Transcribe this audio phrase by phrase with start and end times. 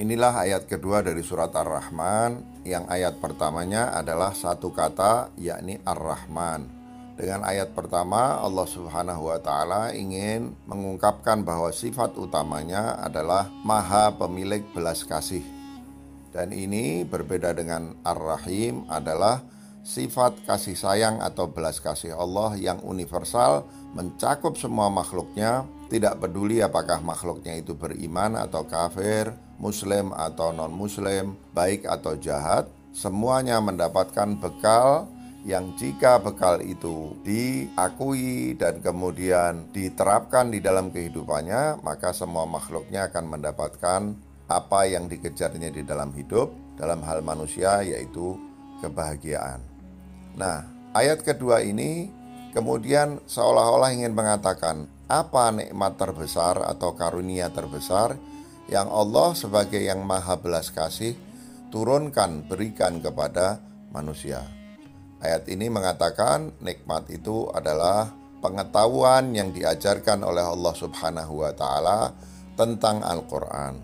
[0.00, 6.72] Inilah ayat kedua dari surat Ar-Rahman yang ayat pertamanya adalah satu kata yakni Ar-Rahman.
[7.20, 14.64] Dengan ayat pertama Allah Subhanahu wa taala ingin mengungkapkan bahwa sifat utamanya adalah Maha Pemilik
[14.72, 15.44] belas kasih.
[16.32, 19.44] Dan ini berbeda dengan Ar-Rahim adalah
[19.80, 23.64] sifat kasih sayang atau belas kasih Allah yang universal
[23.96, 31.82] mencakup semua makhluknya tidak peduli apakah makhluknya itu beriman atau kafir, muslim atau non-muslim, baik
[31.82, 35.10] atau jahat, semuanya mendapatkan bekal
[35.42, 43.24] yang jika bekal itu diakui dan kemudian diterapkan di dalam kehidupannya, maka semua makhluknya akan
[43.26, 44.00] mendapatkan
[44.46, 48.36] apa yang dikejarnya di dalam hidup, dalam hal manusia yaitu
[48.84, 49.69] kebahagiaan.
[50.36, 52.10] Nah, ayat kedua ini
[52.54, 58.14] kemudian seolah-olah ingin mengatakan apa nikmat terbesar atau karunia terbesar
[58.70, 61.18] yang Allah sebagai yang maha belas kasih
[61.74, 63.58] turunkan berikan kepada
[63.90, 64.46] manusia.
[65.20, 68.08] Ayat ini mengatakan nikmat itu adalah
[68.40, 72.14] pengetahuan yang diajarkan oleh Allah Subhanahu wa taala
[72.56, 73.74] tentang Al-Qur'an.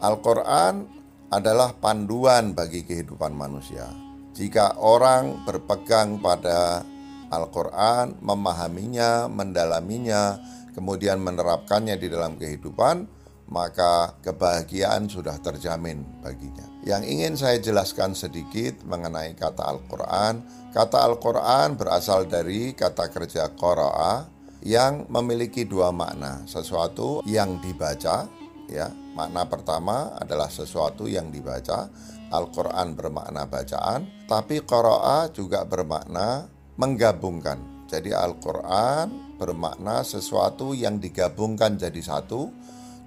[0.00, 0.88] Al-Qur'an
[1.30, 4.09] adalah panduan bagi kehidupan manusia.
[4.30, 6.86] Jika orang berpegang pada
[7.30, 10.38] Al-Quran, memahaminya, mendalaminya,
[10.74, 13.06] kemudian menerapkannya di dalam kehidupan,
[13.50, 16.66] maka kebahagiaan sudah terjamin baginya.
[16.86, 20.46] Yang ingin saya jelaskan sedikit mengenai kata Al-Quran.
[20.70, 24.30] Kata Al-Quran berasal dari kata kerja qara'a
[24.62, 26.46] yang memiliki dua makna.
[26.46, 28.30] Sesuatu yang dibaca,
[28.70, 28.88] ya.
[29.18, 31.90] Makna pertama adalah sesuatu yang dibaca.
[32.30, 36.46] Al-Quran bermakna bacaan, tapi qara'a juga bermakna
[36.78, 37.90] menggabungkan.
[37.90, 42.54] Jadi Al-Quran bermakna sesuatu yang digabungkan jadi satu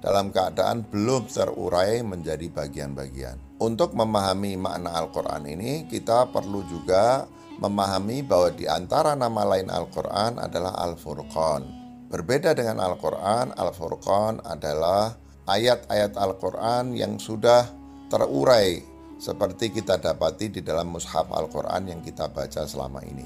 [0.03, 3.40] dalam keadaan belum terurai menjadi bagian-bagian.
[3.63, 7.23] Untuk memahami makna Al-Quran ini, kita perlu juga
[7.63, 11.63] memahami bahwa di antara nama lain Al-Quran adalah Al-Furqan.
[12.12, 15.16] Berbeda dengan Al-Quran, Al-Furqan adalah
[15.48, 17.68] ayat-ayat Al-Quran yang sudah
[18.08, 18.84] terurai
[19.20, 23.26] seperti kita dapati di dalam mushaf Al-Quran yang kita baca selama ini.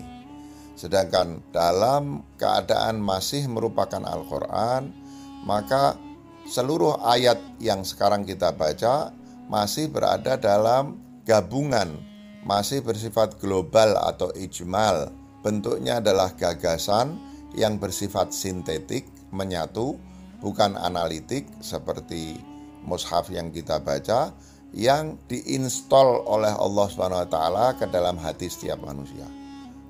[0.78, 4.94] Sedangkan dalam keadaan masih merupakan Al-Quran,
[5.42, 5.98] maka
[6.46, 9.10] seluruh ayat yang sekarang kita baca
[9.50, 11.98] masih berada dalam gabungan,
[12.46, 15.10] masih bersifat global atau ijmal.
[15.42, 17.18] Bentuknya adalah gagasan
[17.58, 19.98] yang bersifat sintetik, menyatu,
[20.40, 22.38] bukan analitik seperti
[22.86, 24.32] mushaf yang kita baca
[24.76, 29.26] yang diinstal oleh Allah Subhanahu wa taala ke dalam hati setiap manusia.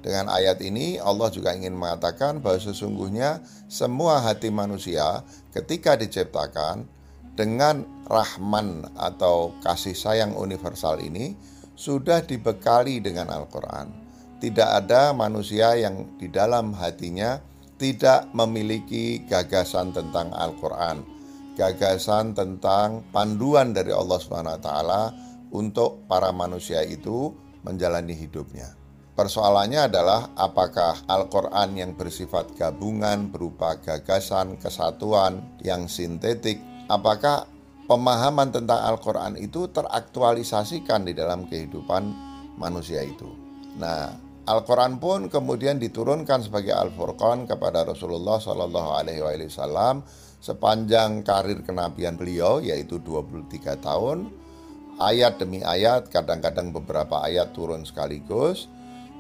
[0.01, 6.87] Dengan ayat ini Allah juga ingin mengatakan bahwa sesungguhnya semua hati manusia ketika diciptakan
[7.33, 11.35] dengan rahman atau kasih sayang universal ini
[11.77, 13.93] sudah dibekali dengan Al-Quran.
[14.37, 17.41] Tidak ada manusia yang di dalam hatinya
[17.77, 21.05] tidak memiliki gagasan tentang Al-Quran,
[21.53, 24.69] gagasan tentang panduan dari Allah SWT
[25.53, 28.73] untuk para manusia itu menjalani hidupnya.
[29.17, 37.49] Persoalannya adalah apakah Al-Quran yang bersifat gabungan berupa gagasan kesatuan yang sintetik, apakah
[37.89, 42.13] pemahaman tentang Al-Quran itu teraktualisasikan di dalam kehidupan
[42.61, 43.33] manusia itu.
[43.81, 50.07] Nah, Al-Quran pun kemudian diturunkan sebagai Al-Furqan kepada Rasulullah Shallallahu Alaihi Wasallam
[50.39, 54.31] sepanjang karir kenabian beliau yaitu 23 tahun
[55.03, 58.71] ayat demi ayat kadang-kadang beberapa ayat turun sekaligus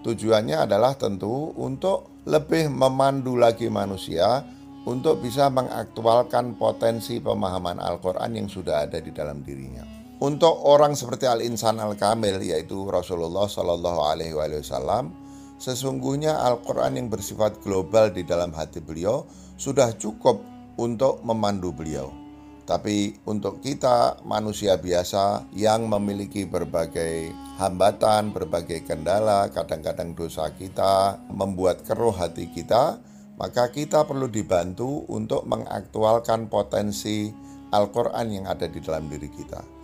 [0.05, 4.45] Tujuannya adalah tentu untuk lebih memandu lagi manusia
[4.85, 9.83] untuk bisa mengaktualkan potensi pemahaman Al-Quran yang sudah ada di dalam dirinya.
[10.17, 15.13] Untuk orang seperti Al-Insan Al-Kamil yaitu Rasulullah Shallallahu Alaihi Wasallam,
[15.61, 19.29] sesungguhnya Al-Quran yang bersifat global di dalam hati beliau
[19.61, 20.41] sudah cukup
[20.81, 22.09] untuk memandu beliau.
[22.65, 27.29] Tapi untuk kita manusia biasa yang memiliki berbagai
[27.61, 32.97] hambatan, berbagai kendala, kadang-kadang dosa kita membuat keruh hati kita,
[33.37, 37.29] maka kita perlu dibantu untuk mengaktualkan potensi
[37.69, 39.77] Al-Quran yang ada di dalam diri kita.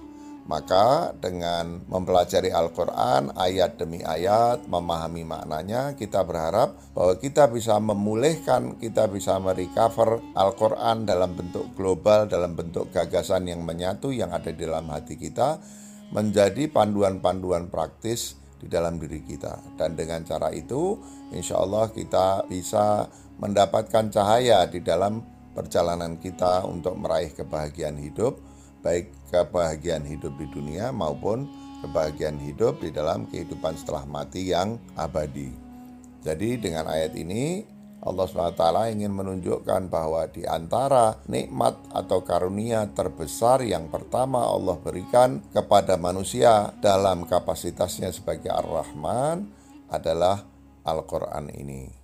[0.44, 8.76] Maka dengan mempelajari Al-Quran ayat demi ayat, memahami maknanya, kita berharap bahwa kita bisa memulihkan,
[8.76, 14.68] kita bisa merecover Al-Quran dalam bentuk global, dalam bentuk gagasan yang menyatu yang ada di
[14.68, 15.64] dalam hati kita,
[16.12, 19.80] menjadi panduan-panduan praktis di dalam diri kita.
[19.80, 21.00] Dan dengan cara itu,
[21.32, 23.08] insya Allah kita bisa
[23.40, 25.24] mendapatkan cahaya di dalam
[25.56, 28.53] perjalanan kita untuk meraih kebahagiaan hidup
[28.84, 31.48] baik kebahagiaan hidup di dunia maupun
[31.82, 35.50] kebahagiaan hidup di dalam kehidupan setelah mati yang abadi.
[36.24, 37.64] Jadi dengan ayat ini
[38.04, 45.40] Allah SWT ingin menunjukkan bahwa di antara nikmat atau karunia terbesar yang pertama Allah berikan
[45.56, 49.48] kepada manusia dalam kapasitasnya sebagai Ar-Rahman
[49.88, 50.44] adalah
[50.84, 52.03] Al-Quran ini.